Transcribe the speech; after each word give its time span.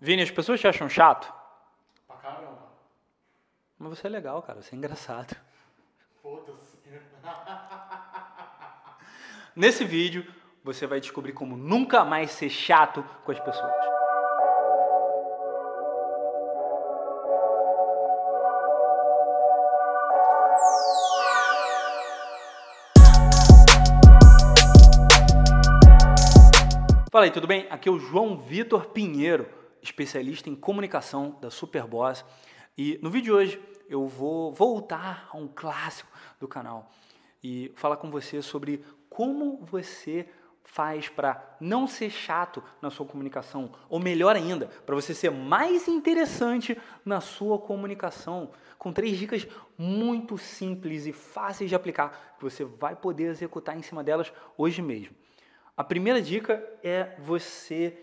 Vini, 0.00 0.22
as 0.22 0.30
pessoas 0.30 0.60
te 0.60 0.68
acham 0.68 0.88
chato? 0.88 1.32
Pra 2.06 2.16
caramba. 2.16 2.68
Mas 3.76 3.98
você 3.98 4.06
é 4.06 4.10
legal, 4.10 4.40
cara. 4.42 4.62
Você 4.62 4.74
é 4.74 4.78
engraçado. 4.78 5.36
Foda-se. 6.22 6.78
Nesse 9.56 9.84
vídeo, 9.84 10.24
você 10.62 10.86
vai 10.86 11.00
descobrir 11.00 11.32
como 11.32 11.56
nunca 11.56 12.04
mais 12.04 12.30
ser 12.30 12.48
chato 12.48 13.02
com 13.24 13.32
as 13.32 13.40
pessoas. 13.40 13.74
Fala 27.10 27.24
aí, 27.24 27.32
tudo 27.32 27.48
bem? 27.48 27.66
Aqui 27.68 27.88
é 27.88 27.92
o 27.92 27.98
João 27.98 28.38
Vitor 28.38 28.90
Pinheiro, 28.90 29.57
especialista 29.82 30.48
em 30.48 30.54
comunicação 30.54 31.38
da 31.40 31.50
Superboss. 31.50 32.24
E 32.76 32.98
no 33.02 33.10
vídeo 33.10 33.24
de 33.24 33.32
hoje 33.32 33.62
eu 33.88 34.06
vou 34.06 34.52
voltar 34.52 35.28
a 35.32 35.36
um 35.36 35.48
clássico 35.48 36.10
do 36.38 36.46
canal 36.46 36.90
e 37.42 37.72
falar 37.74 37.96
com 37.96 38.10
você 38.10 38.42
sobre 38.42 38.84
como 39.08 39.64
você 39.64 40.28
faz 40.68 41.08
para 41.08 41.56
não 41.58 41.86
ser 41.86 42.10
chato 42.10 42.62
na 42.80 42.90
sua 42.90 43.06
comunicação, 43.06 43.72
ou 43.88 43.98
melhor 43.98 44.36
ainda, 44.36 44.66
para 44.66 44.94
você 44.94 45.14
ser 45.14 45.30
mais 45.30 45.88
interessante 45.88 46.78
na 47.04 47.22
sua 47.22 47.58
comunicação, 47.58 48.50
com 48.78 48.92
três 48.92 49.16
dicas 49.16 49.48
muito 49.78 50.36
simples 50.36 51.06
e 51.06 51.12
fáceis 51.12 51.70
de 51.70 51.74
aplicar, 51.74 52.36
que 52.36 52.44
você 52.44 52.64
vai 52.64 52.94
poder 52.94 53.30
executar 53.30 53.78
em 53.78 53.82
cima 53.82 54.04
delas 54.04 54.30
hoje 54.58 54.82
mesmo. 54.82 55.16
A 55.74 55.82
primeira 55.82 56.20
dica 56.20 56.62
é 56.82 57.16
você 57.18 57.96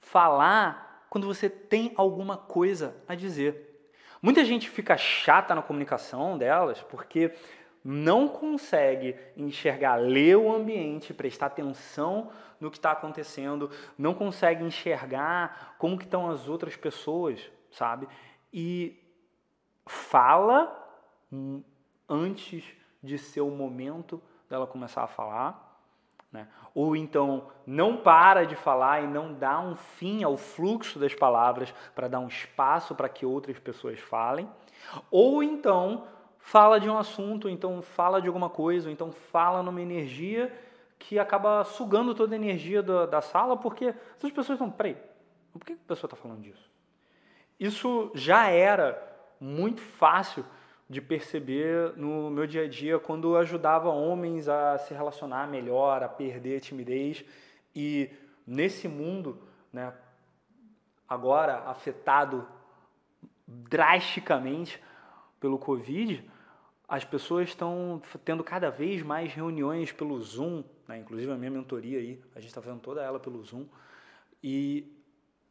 falar 0.00 0.85
quando 1.08 1.26
você 1.26 1.48
tem 1.48 1.92
alguma 1.96 2.36
coisa 2.36 2.96
a 3.08 3.14
dizer. 3.14 3.90
Muita 4.20 4.44
gente 4.44 4.68
fica 4.68 4.96
chata 4.96 5.54
na 5.54 5.62
comunicação 5.62 6.36
delas 6.36 6.82
porque 6.82 7.32
não 7.84 8.26
consegue 8.26 9.16
enxergar, 9.36 9.94
ler 9.94 10.36
o 10.36 10.52
ambiente, 10.52 11.14
prestar 11.14 11.46
atenção 11.46 12.30
no 12.60 12.70
que 12.70 12.78
está 12.78 12.90
acontecendo, 12.90 13.70
não 13.96 14.12
consegue 14.12 14.64
enxergar 14.64 15.76
como 15.78 15.96
que 15.96 16.04
estão 16.04 16.28
as 16.28 16.48
outras 16.48 16.76
pessoas, 16.76 17.40
sabe? 17.70 18.08
E 18.52 19.00
fala 19.86 20.84
antes 22.08 22.64
de 23.02 23.18
ser 23.18 23.42
o 23.42 23.50
momento 23.50 24.20
dela 24.48 24.66
começar 24.66 25.04
a 25.04 25.08
falar, 25.08 25.65
né? 26.32 26.48
Ou 26.74 26.94
então 26.94 27.48
não 27.66 27.96
para 27.96 28.44
de 28.44 28.54
falar 28.54 29.02
e 29.02 29.06
não 29.06 29.32
dá 29.32 29.60
um 29.60 29.74
fim 29.76 30.22
ao 30.22 30.36
fluxo 30.36 30.98
das 30.98 31.14
palavras 31.14 31.72
para 31.94 32.08
dar 32.08 32.20
um 32.20 32.28
espaço 32.28 32.94
para 32.94 33.08
que 33.08 33.24
outras 33.24 33.58
pessoas 33.58 33.98
falem, 33.98 34.48
ou 35.10 35.42
então 35.42 36.06
fala 36.38 36.78
de 36.78 36.88
um 36.88 36.96
assunto, 36.96 37.48
então 37.48 37.82
fala 37.82 38.20
de 38.20 38.28
alguma 38.28 38.48
coisa, 38.48 38.90
então 38.90 39.10
fala 39.10 39.62
numa 39.62 39.80
energia 39.80 40.52
que 40.98 41.18
acaba 41.18 41.64
sugando 41.64 42.14
toda 42.14 42.34
a 42.34 42.36
energia 42.36 42.82
da, 42.82 43.06
da 43.06 43.20
sala, 43.20 43.56
porque 43.56 43.86
as 43.86 44.30
pessoas 44.30 44.50
estão, 44.50 44.70
peraí, 44.70 44.96
por 45.52 45.64
que 45.64 45.72
a 45.72 45.88
pessoa 45.88 46.08
está 46.08 46.16
falando 46.16 46.42
disso? 46.42 46.70
Isso 47.58 48.10
já 48.14 48.48
era 48.48 49.02
muito 49.40 49.80
fácil 49.80 50.44
de 50.88 51.00
perceber 51.00 51.92
no 51.96 52.30
meu 52.30 52.46
dia 52.46 52.62
a 52.64 52.68
dia 52.68 52.98
quando 52.98 53.36
ajudava 53.36 53.88
homens 53.88 54.48
a 54.48 54.78
se 54.78 54.94
relacionar 54.94 55.48
melhor, 55.48 56.02
a 56.02 56.08
perder 56.08 56.58
a 56.58 56.60
timidez. 56.60 57.24
E 57.74 58.10
nesse 58.46 58.86
mundo, 58.86 59.42
né, 59.72 59.92
agora 61.08 61.58
afetado 61.68 62.46
drasticamente 63.46 64.80
pelo 65.40 65.58
Covid, 65.58 66.28
as 66.88 67.04
pessoas 67.04 67.48
estão 67.48 68.00
tendo 68.24 68.44
cada 68.44 68.70
vez 68.70 69.02
mais 69.02 69.32
reuniões 69.32 69.90
pelo 69.90 70.20
Zoom, 70.22 70.62
né? 70.86 70.98
inclusive 70.98 71.30
a 71.32 71.36
minha 71.36 71.50
mentoria 71.50 71.98
aí, 71.98 72.22
a 72.34 72.40
gente 72.40 72.48
está 72.48 72.62
fazendo 72.62 72.80
toda 72.80 73.02
ela 73.02 73.18
pelo 73.18 73.42
Zoom, 73.42 73.66
e 74.42 74.92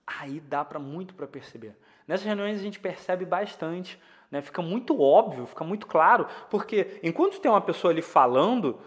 aí 0.07 0.39
dá 0.39 0.63
para 0.63 0.79
muito 0.79 1.13
para 1.13 1.27
perceber. 1.27 1.75
Nessas 2.07 2.25
reuniões 2.25 2.59
a 2.59 2.63
gente 2.63 2.79
percebe 2.79 3.25
bastante, 3.25 3.99
né? 4.35 4.41
fica 4.41 4.61
muito 4.61 5.01
óbvio, 5.01 5.45
fica 5.45 5.63
muito 5.63 5.87
claro, 5.87 6.27
porque 6.49 6.99
enquanto 7.01 7.39
tem 7.39 7.49
uma 7.49 7.61
pessoa 7.61 7.91
ali 7.91 8.01
falando, 8.01 8.77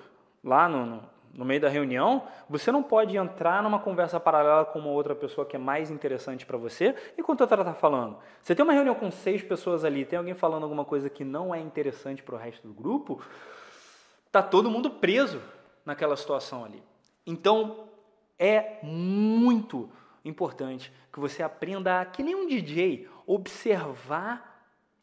lá 0.44 0.68
no, 0.68 0.84
no, 0.84 1.02
no 1.32 1.44
meio 1.44 1.60
da 1.60 1.70
reunião, 1.70 2.22
você 2.50 2.70
não 2.70 2.82
pode 2.82 3.16
entrar 3.16 3.62
numa 3.62 3.78
conversa 3.78 4.20
paralela 4.20 4.66
com 4.66 4.78
uma 4.78 4.90
outra 4.90 5.14
pessoa 5.14 5.46
que 5.46 5.56
é 5.56 5.58
mais 5.58 5.90
interessante 5.90 6.44
para 6.44 6.58
você 6.58 6.94
enquanto 7.16 7.40
outra 7.40 7.62
está 7.62 7.72
falando. 7.72 8.18
Você 8.42 8.54
tem 8.54 8.62
uma 8.62 8.74
reunião 8.74 8.94
com 8.94 9.10
seis 9.10 9.42
pessoas 9.42 9.84
ali, 9.84 10.04
tem 10.04 10.18
alguém 10.18 10.34
falando 10.34 10.64
alguma 10.64 10.84
coisa 10.84 11.08
que 11.08 11.24
não 11.24 11.54
é 11.54 11.60
interessante 11.60 12.22
para 12.22 12.34
o 12.34 12.38
resto 12.38 12.68
do 12.68 12.74
grupo, 12.74 13.22
tá 14.30 14.42
todo 14.42 14.70
mundo 14.70 14.90
preso 14.90 15.40
naquela 15.84 16.16
situação 16.16 16.62
ali. 16.62 16.82
Então 17.26 17.88
é 18.38 18.78
muito 18.82 19.88
importante 20.24 20.92
que 21.10 21.18
você 21.18 21.42
aprenda, 21.42 22.04
que 22.04 22.22
nem 22.22 22.34
um 22.34 22.46
DJ, 22.46 23.08
observar 23.26 24.47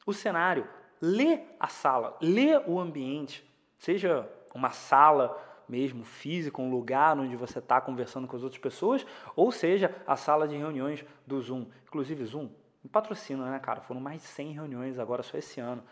o 0.06 0.14
cenário, 0.14 0.68
ler 1.02 1.56
a 1.60 1.68
sala, 1.68 2.18
ler 2.22 2.64
o 2.68 2.80
ambiente, 2.80 3.44
seja 3.78 4.30
uma 4.54 4.70
sala 4.70 5.42
mesmo 5.68 6.06
física, 6.06 6.62
um 6.62 6.70
lugar 6.70 7.18
onde 7.18 7.36
você 7.36 7.60
está 7.60 7.82
conversando 7.82 8.28
com 8.28 8.36
as 8.36 8.44
outras 8.44 8.62
pessoas, 8.62 9.06
ou 9.36 9.52
seja, 9.52 9.94
a 10.06 10.16
sala 10.16 10.48
de 10.48 10.56
reuniões 10.56 11.04
do 11.26 11.42
Zoom. 11.42 11.66
Inclusive, 11.88 12.24
Zoom, 12.26 12.50
patrocina, 12.92 13.50
né, 13.50 13.60
cara? 13.60 13.82
Foram 13.82 14.00
mais 14.00 14.22
de 14.22 14.28
100 14.28 14.52
reuniões 14.54 15.00
agora 15.00 15.24
só 15.24 15.38
esse 15.38 15.60
ano. 15.60 15.84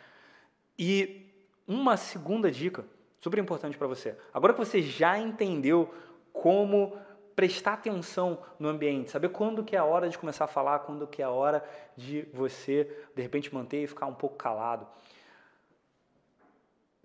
E 0.78 1.32
uma 1.68 1.98
segunda 1.98 2.52
dica, 2.52 2.86
super 3.20 3.40
importante 3.40 3.78
para 3.78 3.88
você. 3.88 4.18
Agora 4.34 4.54
que 4.54 4.60
você 4.60 4.82
já 4.82 5.18
entendeu 5.18 5.94
como 6.32 6.98
prestar 7.36 7.74
atenção 7.74 8.44
no 8.60 8.68
ambiente, 8.68 9.12
saber 9.12 9.30
quando 9.30 9.64
que 9.64 9.76
é 9.76 9.80
a 9.80 9.86
hora 9.86 10.10
de 10.10 10.18
começar 10.18 10.46
a 10.46 10.48
falar, 10.48 10.80
quando 10.80 11.08
que 11.08 11.22
é 11.22 11.26
a 11.26 11.30
hora 11.30 11.64
de 11.96 12.24
você, 12.34 13.08
de 13.16 13.22
repente, 13.22 13.54
manter 13.54 13.84
e 13.84 13.88
ficar 13.88 14.06
um 14.06 14.14
pouco 14.14 14.36
calado. 14.36 14.88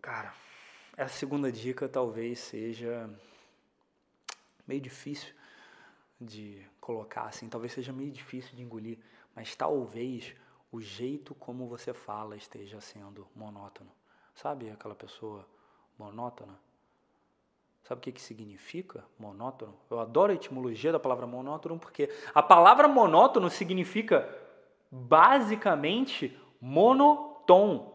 Cara, 0.01 0.33
essa 0.97 1.15
segunda 1.17 1.51
dica 1.51 1.89
talvez 1.89 2.39
seja 2.39 3.09
meio 4.67 4.81
difícil 4.81 5.35
de 6.21 6.65
colocar 6.81 7.23
assim, 7.23 7.49
talvez 7.49 7.73
seja 7.73 7.93
meio 7.93 8.11
difícil 8.11 8.55
de 8.57 8.63
engolir, 8.63 8.99
mas 9.35 9.55
talvez 9.55 10.35
o 10.71 10.81
jeito 10.81 11.35
como 11.35 11.67
você 11.67 11.95
fala 11.95 12.37
esteja 12.37 12.81
sendo 12.81 13.27
monótono. 13.35 13.91
Sabe 14.35 14.71
aquela 14.71 14.95
pessoa 14.95 15.47
monótona? 15.99 16.59
Sabe 17.89 18.01
o 18.01 18.03
que, 18.03 18.13
que 18.13 18.21
significa 18.21 19.03
monótono? 19.19 19.75
Eu 19.91 19.99
adoro 19.99 20.31
a 20.31 20.35
etimologia 20.35 20.93
da 20.93 21.01
palavra 21.01 21.27
monótono 21.27 21.79
porque 21.79 22.11
a 22.35 22.43
palavra 22.43 22.87
monótono 22.87 23.49
significa 23.49 24.29
basicamente 24.91 26.39
monotom. 26.61 27.91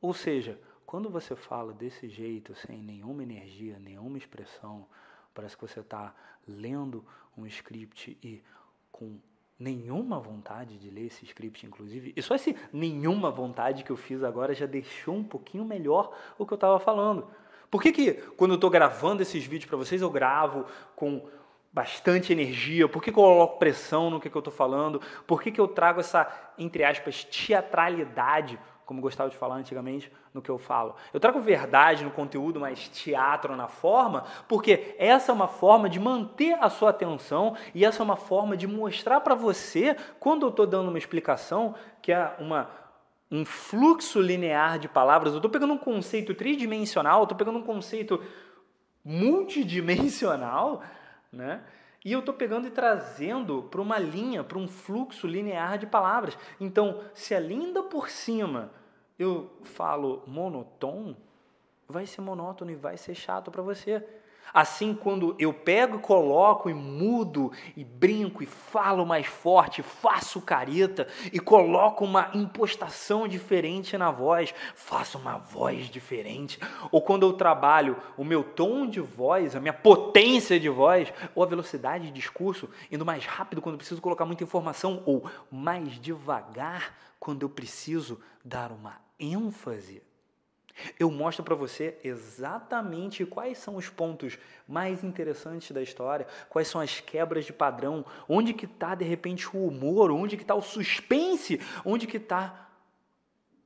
Ou 0.00 0.12
seja, 0.12 0.58
quando 0.84 1.08
você 1.08 1.36
fala 1.36 1.72
desse 1.72 2.08
jeito, 2.08 2.56
sem 2.56 2.82
nenhuma 2.82 3.22
energia, 3.22 3.78
nenhuma 3.78 4.18
expressão, 4.18 4.84
parece 5.32 5.56
que 5.56 5.62
você 5.62 5.78
está 5.78 6.12
lendo 6.44 7.04
um 7.38 7.46
script 7.46 8.18
e 8.20 8.42
com 8.90 9.20
nenhuma 9.56 10.18
vontade 10.18 10.76
de 10.76 10.90
ler 10.90 11.06
esse 11.06 11.24
script, 11.24 11.64
inclusive. 11.64 12.12
E 12.16 12.20
só 12.20 12.34
esse 12.34 12.56
nenhuma 12.72 13.30
vontade 13.30 13.84
que 13.84 13.92
eu 13.92 13.96
fiz 13.96 14.24
agora 14.24 14.52
já 14.54 14.66
deixou 14.66 15.14
um 15.14 15.22
pouquinho 15.22 15.64
melhor 15.64 16.12
o 16.36 16.44
que 16.44 16.52
eu 16.52 16.56
estava 16.56 16.80
falando. 16.80 17.28
Por 17.70 17.82
que, 17.82 17.92
que 17.92 18.12
quando 18.36 18.52
eu 18.52 18.56
estou 18.56 18.70
gravando 18.70 19.22
esses 19.22 19.44
vídeos 19.44 19.68
para 19.68 19.76
vocês, 19.76 20.00
eu 20.02 20.10
gravo 20.10 20.66
com 20.94 21.26
bastante 21.72 22.32
energia? 22.32 22.88
Por 22.88 23.02
que, 23.02 23.10
que 23.10 23.18
eu 23.18 23.22
coloco 23.22 23.58
pressão 23.58 24.10
no 24.10 24.20
que, 24.20 24.30
que 24.30 24.36
eu 24.36 24.40
estou 24.40 24.54
falando? 24.54 25.00
Por 25.26 25.42
que, 25.42 25.50
que 25.50 25.60
eu 25.60 25.66
trago 25.66 26.00
essa, 26.00 26.28
entre 26.58 26.84
aspas, 26.84 27.24
teatralidade 27.24 28.58
como 28.84 29.00
gostava 29.00 29.30
de 29.30 29.36
falar 29.36 29.56
antigamente, 29.56 30.12
no 30.32 30.42
que 30.42 30.50
eu 30.50 30.58
falo. 30.58 30.94
Eu 31.12 31.18
trago 31.18 31.40
verdade 31.40 32.04
no 32.04 32.10
conteúdo, 32.10 32.60
mas 32.60 32.88
teatro 32.88 33.56
na 33.56 33.68
forma, 33.68 34.24
porque 34.48 34.94
essa 34.98 35.32
é 35.32 35.34
uma 35.34 35.48
forma 35.48 35.88
de 35.88 35.98
manter 35.98 36.56
a 36.60 36.68
sua 36.68 36.90
atenção 36.90 37.56
e 37.74 37.84
essa 37.84 38.02
é 38.02 38.04
uma 38.04 38.16
forma 38.16 38.56
de 38.56 38.66
mostrar 38.66 39.20
para 39.20 39.34
você, 39.34 39.96
quando 40.20 40.44
eu 40.44 40.50
estou 40.50 40.66
dando 40.66 40.88
uma 40.88 40.98
explicação, 40.98 41.74
que 42.02 42.12
é 42.12 42.34
uma, 42.38 42.68
um 43.30 43.44
fluxo 43.44 44.20
linear 44.20 44.78
de 44.78 44.88
palavras, 44.88 45.32
eu 45.32 45.38
estou 45.38 45.50
pegando 45.50 45.72
um 45.72 45.78
conceito 45.78 46.34
tridimensional, 46.34 47.22
estou 47.22 47.36
pegando 47.36 47.58
um 47.58 47.62
conceito 47.62 48.22
multidimensional, 49.04 50.82
né? 51.32 51.62
E 52.04 52.12
eu 52.12 52.20
estou 52.20 52.34
pegando 52.34 52.68
e 52.68 52.70
trazendo 52.70 53.62
para 53.62 53.80
uma 53.80 53.98
linha, 53.98 54.44
para 54.44 54.58
um 54.58 54.68
fluxo 54.68 55.26
linear 55.26 55.78
de 55.78 55.86
palavras. 55.86 56.36
Então, 56.60 57.02
se 57.14 57.34
ainda 57.34 57.82
por 57.82 58.10
cima 58.10 58.70
eu 59.18 59.50
falo 59.62 60.22
monotom, 60.26 61.16
vai 61.88 62.04
ser 62.04 62.20
monótono 62.20 62.70
e 62.70 62.74
vai 62.76 62.98
ser 62.98 63.14
chato 63.14 63.50
para 63.50 63.62
você. 63.62 64.06
Assim, 64.52 64.94
quando 64.94 65.34
eu 65.38 65.52
pego 65.52 65.96
e 65.96 66.00
coloco 66.00 66.70
e 66.70 66.74
mudo 66.74 67.50
e 67.76 67.84
brinco 67.84 68.42
e 68.42 68.46
falo 68.46 69.04
mais 69.04 69.26
forte, 69.26 69.82
faço 69.82 70.40
careta 70.40 71.08
e 71.32 71.40
coloco 71.40 72.04
uma 72.04 72.30
impostação 72.34 73.26
diferente 73.26 73.98
na 73.98 74.10
voz, 74.10 74.54
faço 74.74 75.18
uma 75.18 75.38
voz 75.38 75.88
diferente, 75.88 76.58
ou 76.90 77.02
quando 77.02 77.26
eu 77.26 77.32
trabalho 77.32 77.96
o 78.16 78.24
meu 78.24 78.44
tom 78.44 78.86
de 78.86 79.00
voz, 79.00 79.56
a 79.56 79.60
minha 79.60 79.72
potência 79.72 80.58
de 80.58 80.68
voz, 80.68 81.12
ou 81.34 81.42
a 81.42 81.46
velocidade 81.46 82.06
de 82.06 82.12
discurso, 82.12 82.68
indo 82.90 83.04
mais 83.04 83.24
rápido 83.24 83.60
quando 83.60 83.78
preciso 83.78 84.00
colocar 84.00 84.24
muita 84.24 84.44
informação, 84.44 85.02
ou 85.04 85.28
mais 85.50 86.00
devagar 86.00 86.94
quando 87.18 87.42
eu 87.42 87.48
preciso 87.48 88.20
dar 88.44 88.70
uma 88.70 89.00
ênfase 89.18 90.02
eu 90.98 91.10
mostro 91.10 91.44
para 91.44 91.54
você 91.54 91.98
exatamente 92.02 93.24
quais 93.24 93.58
são 93.58 93.76
os 93.76 93.88
pontos 93.88 94.38
mais 94.66 95.04
interessantes 95.04 95.70
da 95.70 95.82
história, 95.82 96.26
quais 96.48 96.68
são 96.68 96.80
as 96.80 97.00
quebras 97.00 97.44
de 97.44 97.52
padrão, 97.52 98.04
onde 98.28 98.52
que 98.52 98.64
está 98.64 98.94
de 98.94 99.04
repente 99.04 99.48
o 99.56 99.66
humor, 99.66 100.10
onde 100.10 100.36
que 100.36 100.42
está 100.42 100.54
o 100.54 100.62
suspense, 100.62 101.60
onde 101.84 102.06
que 102.06 102.16
está 102.16 102.68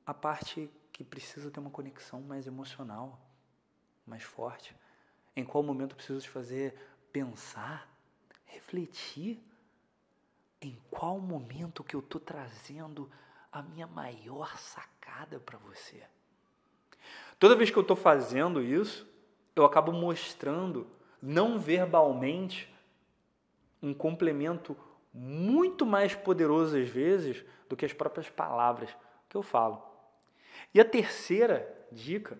a 0.05 0.13
parte 0.13 0.69
que 0.91 1.03
precisa 1.03 1.49
ter 1.49 1.59
uma 1.59 1.69
conexão 1.69 2.21
mais 2.21 2.45
emocional, 2.45 3.19
mais 4.05 4.23
forte. 4.23 4.75
Em 5.35 5.45
qual 5.45 5.63
momento 5.63 5.91
eu 5.91 5.95
preciso 5.95 6.21
te 6.21 6.29
fazer 6.29 6.75
pensar, 7.11 7.87
refletir. 8.45 9.41
Em 10.61 10.77
qual 10.91 11.19
momento 11.19 11.83
que 11.83 11.95
eu 11.95 12.01
estou 12.01 12.19
trazendo 12.19 13.09
a 13.51 13.61
minha 13.61 13.87
maior 13.87 14.57
sacada 14.57 15.39
para 15.39 15.57
você. 15.57 16.03
Toda 17.37 17.55
vez 17.55 17.69
que 17.69 17.77
eu 17.77 17.81
estou 17.81 17.95
fazendo 17.95 18.61
isso, 18.61 19.07
eu 19.55 19.65
acabo 19.65 19.91
mostrando, 19.91 20.87
não 21.21 21.59
verbalmente, 21.59 22.73
um 23.81 23.93
complemento 23.93 24.75
muito 25.13 25.85
mais 25.85 26.13
poderoso 26.13 26.77
às 26.77 26.89
vezes 26.89 27.43
do 27.67 27.75
que 27.75 27.85
as 27.85 27.93
próprias 27.93 28.29
palavras 28.29 28.89
que 29.27 29.35
eu 29.35 29.41
falo. 29.41 29.81
E 30.73 30.79
a 30.79 30.85
terceira 30.85 31.87
dica 31.91 32.37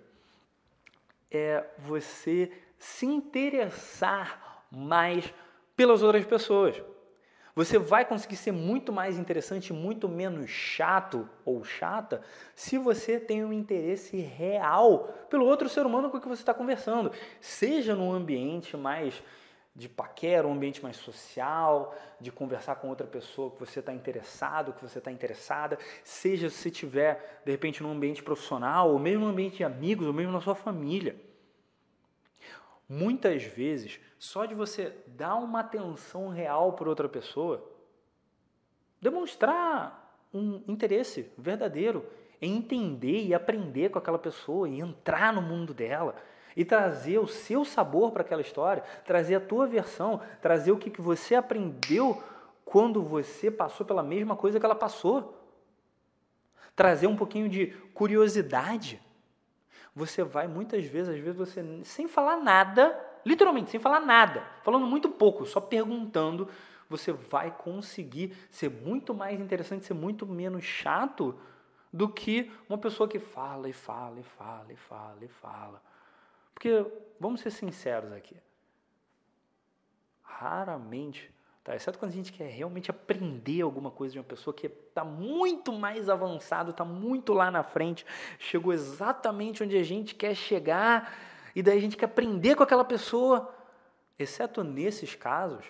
é 1.31 1.65
você 1.77 2.51
se 2.77 3.05
interessar 3.05 4.65
mais 4.71 5.33
pelas 5.75 6.03
outras 6.03 6.25
pessoas. 6.25 6.81
Você 7.59 7.77
vai 7.77 8.05
conseguir 8.05 8.37
ser 8.37 8.53
muito 8.53 8.93
mais 8.93 9.19
interessante, 9.19 9.73
muito 9.73 10.07
menos 10.07 10.49
chato 10.49 11.29
ou 11.43 11.61
chata, 11.61 12.21
se 12.55 12.77
você 12.77 13.19
tem 13.19 13.43
um 13.43 13.51
interesse 13.51 14.15
real 14.15 15.09
pelo 15.29 15.45
outro 15.45 15.67
ser 15.67 15.85
humano 15.85 16.09
com 16.09 16.21
que 16.21 16.27
você 16.29 16.41
está 16.41 16.53
conversando. 16.53 17.11
Seja 17.41 17.95
num 17.95 18.13
ambiente 18.13 18.77
mais 18.77 19.21
de 19.75 19.89
paquera, 19.89 20.47
um 20.47 20.53
ambiente 20.53 20.81
mais 20.81 20.95
social, 20.95 21.93
de 22.17 22.31
conversar 22.31 22.75
com 22.75 22.87
outra 22.87 23.05
pessoa 23.05 23.51
que 23.51 23.59
você 23.59 23.81
está 23.81 23.91
interessado, 23.91 24.71
que 24.71 24.81
você 24.81 24.99
está 24.99 25.11
interessada, 25.11 25.77
seja 26.01 26.49
se 26.49 26.69
estiver, 26.69 27.41
de 27.43 27.51
repente, 27.51 27.83
num 27.83 27.91
ambiente 27.91 28.23
profissional, 28.23 28.89
ou 28.89 28.97
mesmo 28.97 29.25
num 29.25 29.31
ambiente 29.31 29.57
de 29.57 29.65
amigos, 29.65 30.07
ou 30.07 30.13
mesmo 30.13 30.31
na 30.31 30.39
sua 30.39 30.55
família. 30.55 31.17
Muitas 32.89 33.43
vezes, 33.43 33.99
só 34.17 34.45
de 34.45 34.55
você 34.55 34.91
dar 35.05 35.35
uma 35.35 35.59
atenção 35.59 36.29
real 36.29 36.73
por 36.73 36.87
outra 36.87 37.07
pessoa, 37.07 37.63
demonstrar 38.99 40.27
um 40.33 40.63
interesse 40.67 41.31
verdadeiro 41.37 42.03
em 42.41 42.57
entender 42.57 43.25
e 43.25 43.33
aprender 43.33 43.89
com 43.89 43.99
aquela 43.99 44.17
pessoa 44.17 44.67
e 44.67 44.79
entrar 44.79 45.31
no 45.31 45.41
mundo 45.41 45.71
dela 45.71 46.15
e 46.55 46.65
trazer 46.65 47.19
o 47.19 47.27
seu 47.27 47.63
sabor 47.63 48.11
para 48.11 48.21
aquela 48.21 48.41
história, 48.41 48.83
trazer 49.05 49.35
a 49.35 49.39
tua 49.39 49.67
versão, 49.67 50.19
trazer 50.41 50.71
o 50.71 50.77
que, 50.77 50.89
que 50.89 51.01
você 51.01 51.35
aprendeu 51.35 52.21
quando 52.65 53.03
você 53.03 53.51
passou 53.51 53.85
pela 53.85 54.01
mesma 54.01 54.35
coisa 54.35 54.59
que 54.59 54.65
ela 54.65 54.75
passou. 54.75 55.35
Trazer 56.75 57.05
um 57.05 57.15
pouquinho 57.15 57.47
de 57.47 57.67
curiosidade 57.93 58.99
você 59.99 60.23
vai 60.23 60.47
muitas 60.47 60.85
vezes, 60.85 61.13
às 61.13 61.19
vezes 61.19 61.37
você 61.37 61.83
sem 61.83 62.07
falar 62.07 62.37
nada, 62.37 62.97
literalmente 63.25 63.69
sem 63.69 63.79
falar 63.79 63.99
nada, 63.99 64.41
falando 64.63 64.87
muito 64.87 65.09
pouco, 65.09 65.45
só 65.45 65.59
perguntando, 65.59 66.47
você 66.89 67.11
vai 67.11 67.51
conseguir 67.51 68.35
ser 68.49 68.69
muito 68.69 69.13
mais 69.13 69.39
interessante, 69.39 69.85
ser 69.85 69.93
muito 69.93 70.25
menos 70.25 70.63
chato 70.63 71.37
do 71.91 72.07
que 72.07 72.51
uma 72.67 72.77
pessoa 72.77 73.09
que 73.09 73.19
fala 73.19 73.67
e 73.67 73.73
fala 73.73 74.19
e 74.19 74.23
fala 74.23 74.71
e 74.71 74.75
fala 74.75 75.17
e 75.21 75.27
fala. 75.27 75.83
Porque 76.53 76.85
vamos 77.19 77.41
ser 77.41 77.51
sinceros 77.51 78.11
aqui. 78.13 78.37
Raramente 80.23 81.31
Tá? 81.63 81.75
Exceto 81.75 81.99
quando 81.99 82.11
a 82.11 82.15
gente 82.15 82.31
quer 82.31 82.49
realmente 82.49 82.89
aprender 82.89 83.61
alguma 83.61 83.91
coisa 83.91 84.13
de 84.13 84.19
uma 84.19 84.25
pessoa 84.25 84.53
que 84.53 84.67
está 84.67 85.03
muito 85.03 85.71
mais 85.71 86.09
avançado, 86.09 86.71
está 86.71 86.85
muito 86.85 87.33
lá 87.33 87.51
na 87.51 87.63
frente, 87.63 88.05
chegou 88.37 88.73
exatamente 88.73 89.63
onde 89.63 89.77
a 89.77 89.83
gente 89.83 90.15
quer 90.15 90.35
chegar, 90.35 91.13
e 91.55 91.61
daí 91.61 91.77
a 91.77 91.81
gente 91.81 91.97
quer 91.97 92.05
aprender 92.05 92.55
com 92.55 92.63
aquela 92.63 92.85
pessoa. 92.85 93.53
Exceto 94.17 94.63
nesses 94.63 95.15
casos, 95.15 95.65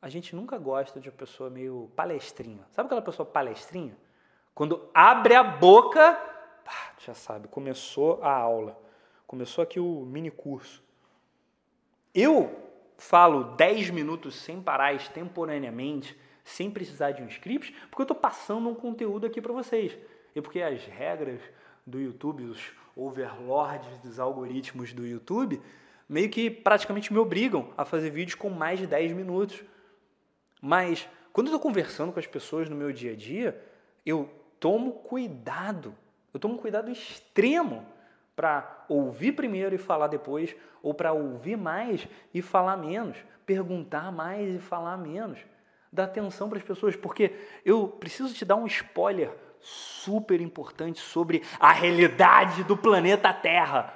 a 0.00 0.08
gente 0.08 0.34
nunca 0.34 0.56
gosta 0.58 1.00
de 1.00 1.08
uma 1.08 1.16
pessoa 1.16 1.50
meio 1.50 1.90
palestrinha. 1.94 2.64
Sabe 2.70 2.86
aquela 2.86 3.02
pessoa 3.02 3.26
palestrinha? 3.26 3.96
Quando 4.54 4.88
abre 4.94 5.34
a 5.34 5.42
boca, 5.42 6.14
pá, 6.64 6.92
já 6.98 7.14
sabe, 7.14 7.48
começou 7.48 8.22
a 8.22 8.32
aula. 8.32 8.78
Começou 9.26 9.62
aqui 9.62 9.78
o 9.78 10.04
mini 10.04 10.30
curso. 10.30 10.82
Eu 12.14 12.69
falo 13.00 13.56
10 13.56 13.90
minutos 13.90 14.36
sem 14.36 14.60
parar 14.60 14.92
extemporaneamente, 14.94 16.14
sem 16.44 16.70
precisar 16.70 17.12
de 17.12 17.22
um 17.22 17.26
script, 17.26 17.72
porque 17.88 18.02
eu 18.02 18.04
estou 18.04 18.16
passando 18.16 18.68
um 18.68 18.74
conteúdo 18.74 19.26
aqui 19.26 19.40
para 19.40 19.54
vocês. 19.54 19.96
E 20.36 20.40
porque 20.40 20.60
as 20.60 20.84
regras 20.84 21.40
do 21.86 21.98
YouTube, 21.98 22.44
os 22.44 22.60
overlords 22.94 23.88
dos 24.00 24.20
algoritmos 24.20 24.92
do 24.92 25.06
YouTube, 25.06 25.60
meio 26.06 26.28
que 26.28 26.50
praticamente 26.50 27.10
me 27.10 27.18
obrigam 27.18 27.72
a 27.76 27.86
fazer 27.86 28.10
vídeos 28.10 28.34
com 28.34 28.50
mais 28.50 28.78
de 28.78 28.86
10 28.86 29.12
minutos. 29.12 29.64
Mas 30.60 31.08
quando 31.32 31.46
eu 31.46 31.54
estou 31.54 31.60
conversando 31.60 32.12
com 32.12 32.20
as 32.20 32.26
pessoas 32.26 32.68
no 32.68 32.76
meu 32.76 32.92
dia 32.92 33.12
a 33.12 33.16
dia, 33.16 33.58
eu 34.04 34.28
tomo 34.60 34.92
cuidado, 34.92 35.94
eu 36.34 36.38
tomo 36.38 36.58
cuidado 36.58 36.90
extremo 36.90 37.86
para 38.40 38.86
ouvir 38.88 39.32
primeiro 39.32 39.74
e 39.74 39.78
falar 39.78 40.06
depois, 40.06 40.56
ou 40.82 40.94
para 40.94 41.12
ouvir 41.12 41.58
mais 41.58 42.08
e 42.32 42.40
falar 42.40 42.78
menos, 42.78 43.18
perguntar 43.44 44.10
mais 44.10 44.54
e 44.54 44.58
falar 44.58 44.96
menos. 44.96 45.38
Dá 45.92 46.04
atenção 46.04 46.48
para 46.48 46.56
as 46.56 46.64
pessoas, 46.64 46.96
porque 46.96 47.34
eu 47.66 47.86
preciso 47.86 48.32
te 48.32 48.42
dar 48.46 48.56
um 48.56 48.66
spoiler 48.66 49.30
super 49.60 50.40
importante 50.40 51.00
sobre 51.00 51.42
a 51.58 51.70
realidade 51.70 52.64
do 52.64 52.78
planeta 52.78 53.30
Terra. 53.30 53.92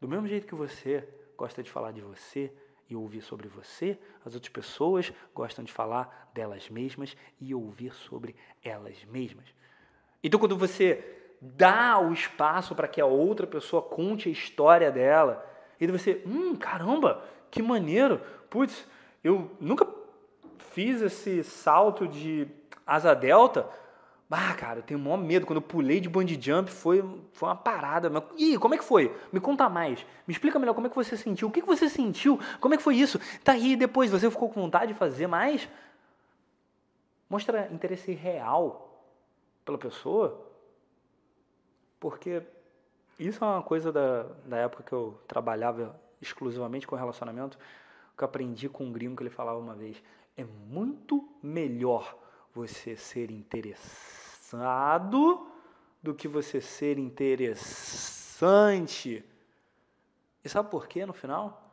Do 0.00 0.08
mesmo 0.08 0.26
jeito 0.26 0.48
que 0.48 0.56
você 0.56 1.08
gosta 1.36 1.62
de 1.62 1.70
falar 1.70 1.92
de 1.92 2.00
você 2.00 2.52
e 2.90 2.96
ouvir 2.96 3.20
sobre 3.20 3.46
você, 3.46 3.96
as 4.24 4.34
outras 4.34 4.52
pessoas 4.52 5.12
gostam 5.32 5.64
de 5.64 5.72
falar 5.72 6.32
delas 6.34 6.68
mesmas 6.68 7.16
e 7.40 7.54
ouvir 7.54 7.94
sobre 7.94 8.34
elas 8.60 9.04
mesmas. 9.04 9.46
Então, 10.20 10.40
quando 10.40 10.58
você 10.58 11.27
dá 11.40 11.98
o 11.98 12.12
espaço 12.12 12.74
para 12.74 12.88
que 12.88 13.00
a 13.00 13.06
outra 13.06 13.46
pessoa 13.46 13.82
conte 13.82 14.28
a 14.28 14.32
história 14.32 14.90
dela. 14.90 15.44
E 15.80 15.86
você, 15.86 16.22
hum, 16.26 16.56
caramba, 16.56 17.22
que 17.50 17.62
maneiro. 17.62 18.20
Putz, 18.50 18.86
eu 19.22 19.50
nunca 19.60 19.86
fiz 20.58 21.00
esse 21.00 21.44
salto 21.44 22.06
de 22.06 22.48
asa 22.86 23.14
delta. 23.14 23.68
Ah, 24.30 24.52
cara, 24.54 24.80
eu 24.80 24.82
tenho 24.82 25.00
o 25.00 25.02
maior 25.02 25.16
medo. 25.16 25.46
Quando 25.46 25.56
eu 25.56 25.62
pulei 25.62 26.00
de 26.00 26.08
bungee 26.08 26.38
jump, 26.40 26.70
foi, 26.70 27.02
foi 27.32 27.48
uma 27.48 27.56
parada. 27.56 28.10
Mas, 28.10 28.22
e 28.36 28.58
como 28.58 28.74
é 28.74 28.78
que 28.78 28.84
foi? 28.84 29.14
Me 29.32 29.40
conta 29.40 29.68
mais. 29.68 30.04
Me 30.26 30.32
explica 30.32 30.58
melhor 30.58 30.74
como 30.74 30.86
é 30.86 30.90
que 30.90 30.96
você 30.96 31.16
sentiu. 31.16 31.48
O 31.48 31.50
que, 31.50 31.62
que 31.62 31.66
você 31.66 31.88
sentiu? 31.88 32.38
Como 32.60 32.74
é 32.74 32.76
que 32.76 32.82
foi 32.82 32.96
isso? 32.96 33.18
Tá 33.42 33.52
aí, 33.52 33.74
depois 33.74 34.10
você 34.10 34.30
ficou 34.30 34.50
com 34.50 34.60
vontade 34.60 34.92
de 34.92 34.98
fazer 34.98 35.26
mais? 35.26 35.66
Mostra 37.30 37.68
interesse 37.72 38.12
real 38.12 39.02
pela 39.64 39.78
pessoa. 39.78 40.47
Porque 41.98 42.42
isso 43.18 43.42
é 43.44 43.46
uma 43.46 43.62
coisa 43.62 43.90
da, 43.90 44.24
da 44.46 44.58
época 44.58 44.84
que 44.84 44.92
eu 44.92 45.18
trabalhava 45.26 45.98
exclusivamente 46.20 46.86
com 46.86 46.94
relacionamento, 46.96 47.58
que 48.16 48.22
eu 48.22 48.26
aprendi 48.26 48.68
com 48.68 48.84
um 48.84 48.92
gringo 48.92 49.16
que 49.16 49.22
ele 49.22 49.30
falava 49.30 49.58
uma 49.58 49.74
vez. 49.74 50.02
É 50.36 50.44
muito 50.44 51.26
melhor 51.42 52.16
você 52.54 52.94
ser 52.96 53.30
interessado 53.30 55.48
do 56.02 56.14
que 56.14 56.28
você 56.28 56.60
ser 56.60 56.98
interessante. 56.98 59.24
E 60.44 60.48
sabe 60.48 60.70
por 60.70 60.86
quê 60.86 61.04
no 61.04 61.12
final? 61.12 61.64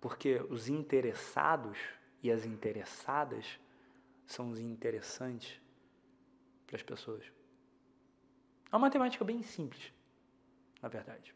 Porque 0.00 0.42
os 0.48 0.66
interessados 0.68 1.78
e 2.22 2.32
as 2.32 2.46
interessadas 2.46 3.60
são 4.26 4.50
os 4.50 4.58
interessantes 4.58 5.60
para 6.66 6.76
as 6.76 6.82
pessoas. 6.82 7.39
É 8.72 8.76
uma 8.76 8.86
matemática 8.86 9.24
bem 9.24 9.42
simples, 9.42 9.92
na 10.80 10.88
verdade. 10.88 11.34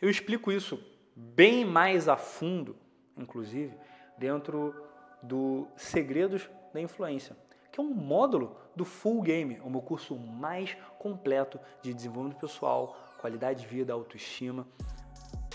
Eu 0.00 0.10
explico 0.10 0.52
isso 0.52 0.82
bem 1.14 1.64
mais 1.64 2.08
a 2.08 2.16
fundo, 2.16 2.76
inclusive, 3.16 3.74
dentro 4.18 4.74
do 5.22 5.66
Segredos 5.76 6.48
da 6.72 6.80
Influência, 6.80 7.36
que 7.70 7.80
é 7.80 7.82
um 7.82 7.94
módulo 7.94 8.56
do 8.76 8.84
Full 8.84 9.22
Game, 9.22 9.60
o 9.60 9.70
meu 9.70 9.80
curso 9.80 10.16
mais 10.16 10.76
completo 10.98 11.58
de 11.80 11.94
desenvolvimento 11.94 12.40
pessoal, 12.40 12.96
qualidade 13.18 13.62
de 13.62 13.66
vida, 13.66 13.92
autoestima, 13.92 14.66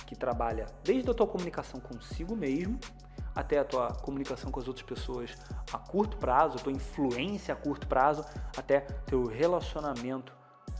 que 0.06 0.16
trabalha 0.16 0.66
desde 0.84 1.10
a 1.12 1.14
tua 1.14 1.28
comunicação 1.28 1.80
consigo 1.80 2.36
mesmo 2.36 2.80
até 3.36 3.60
a 3.60 3.66
tua 3.66 3.94
comunicação 3.94 4.50
com 4.50 4.60
as 4.60 4.68
outras 4.68 4.86
pessoas 4.86 5.36
a 5.72 5.78
curto 5.78 6.18
prazo, 6.18 6.58
a 6.58 6.62
tua 6.62 6.72
influência 6.72 7.54
a 7.54 7.58
curto 7.58 7.86
prazo, 7.86 8.26
até 8.58 8.80
teu 8.80 9.26
relacionamento 9.26 10.34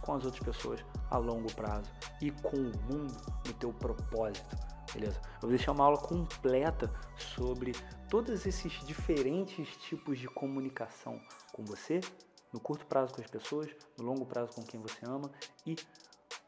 com 0.08 0.16
as 0.16 0.24
outras 0.24 0.42
pessoas 0.42 0.86
a 1.12 1.18
longo 1.18 1.54
prazo 1.54 1.92
e 2.22 2.32
com 2.32 2.56
o 2.56 2.72
mundo 2.90 3.14
no 3.46 3.54
teu 3.54 3.74
propósito, 3.74 4.56
beleza? 4.94 5.20
Eu 5.36 5.42
vou 5.42 5.50
deixar 5.50 5.74
uma 5.74 5.84
aula 5.84 5.98
completa 5.98 6.90
sobre 7.36 7.74
todos 8.10 8.46
esses 8.46 8.72
diferentes 8.86 9.68
tipos 9.76 10.18
de 10.18 10.28
comunicação 10.30 11.20
com 11.52 11.66
você, 11.66 12.00
no 12.54 12.60
curto 12.62 12.86
prazo 12.86 13.14
com 13.14 13.22
as 13.22 13.28
pessoas, 13.28 13.70
no 13.98 14.06
longo 14.06 14.26
prazo 14.26 14.54
com 14.54 14.64
quem 14.64 14.80
você 14.80 15.06
ama 15.06 15.30
e 15.66 15.76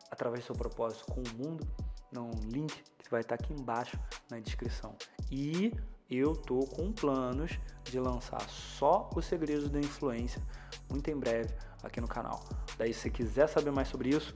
através 0.09 0.45
do 0.45 0.47
seu 0.47 0.55
propósito 0.55 1.05
com 1.11 1.21
o 1.21 1.33
mundo, 1.37 1.67
num 2.13 2.31
link 2.45 2.81
que 2.97 3.11
vai 3.11 3.19
estar 3.19 3.35
aqui 3.35 3.51
embaixo 3.53 3.99
na 4.31 4.39
descrição. 4.39 4.95
E 5.29 5.73
eu 6.09 6.33
tô 6.33 6.59
com 6.59 6.93
planos 6.93 7.59
de 7.83 7.99
lançar 7.99 8.41
só 8.49 9.09
os 9.15 9.25
segredos 9.25 9.69
da 9.69 9.79
influência 9.79 10.41
muito 10.89 11.09
em 11.09 11.17
breve 11.17 11.53
aqui 11.83 11.99
no 12.01 12.07
canal. 12.07 12.43
Daí 12.77 12.93
se 12.93 13.09
quiser 13.09 13.47
saber 13.47 13.71
mais 13.71 13.87
sobre 13.87 14.09
isso, 14.09 14.35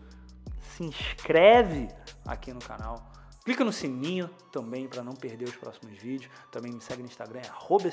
se 0.76 0.84
inscreve 0.84 1.88
aqui 2.26 2.54
no 2.54 2.60
canal 2.60 3.14
Clica 3.44 3.66
no 3.66 3.74
sininho 3.74 4.30
também 4.54 4.88
para 4.88 5.04
não 5.04 5.14
perder 5.14 5.50
os 5.50 5.56
próximos 5.58 5.98
vídeos. 6.02 6.32
Também 6.50 6.72
me 6.72 6.80
segue 6.80 7.02
no 7.02 7.10
Instagram, 7.10 7.42
é 7.42 7.52
Ouve 7.68 7.92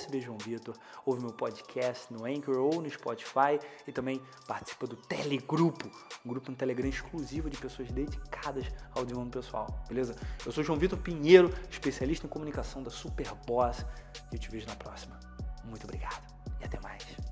meu 1.21 1.33
podcast 1.33 2.13
no 2.13 2.25
Anchor 2.25 2.57
ou 2.57 2.81
no 2.81 2.89
Spotify. 2.89 3.59
E 3.85 3.91
também 3.91 4.23
participa 4.47 4.87
do 4.87 4.95
Telegrupo, 4.95 5.91
um 6.25 6.29
grupo 6.29 6.53
no 6.53 6.57
Telegram 6.57 6.89
exclusivo 6.89 7.51
de 7.51 7.59
pessoas 7.59 7.91
dedicadas 7.91 8.67
ao 8.95 9.03
desenvolvimento 9.03 9.43
pessoal. 9.43 9.67
Beleza? 9.89 10.15
Eu 10.47 10.53
sou 10.53 10.63
João 10.63 10.79
Vitor 10.79 10.99
Pinheiro, 11.01 11.53
especialista 11.69 12.27
em 12.27 12.31
comunicação 12.31 12.81
da 12.81 12.91
Superboss. 12.91 13.85
E 14.31 14.37
eu 14.37 14.39
te 14.39 14.49
vejo 14.51 14.69
na 14.69 14.77
próxima. 14.77 15.19
Muito 15.65 15.83
obrigado 15.83 16.23
e 16.61 16.65
até 16.65 16.79
mais. 16.81 17.30